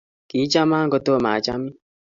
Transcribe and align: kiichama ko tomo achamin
kiichama 0.29 0.77
ko 0.91 0.97
tomo 1.05 1.29
achamin 1.37 1.73